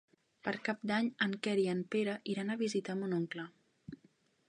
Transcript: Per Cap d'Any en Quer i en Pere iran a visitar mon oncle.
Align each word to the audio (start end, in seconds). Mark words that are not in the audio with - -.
Per 0.45 0.53
Cap 0.67 0.79
d'Any 0.91 1.09
en 1.27 1.35
Quer 1.47 1.55
i 1.65 1.67
en 1.75 1.85
Pere 1.97 2.17
iran 2.35 2.53
a 2.55 2.59
visitar 2.65 2.99
mon 3.05 3.15
oncle. 3.23 3.51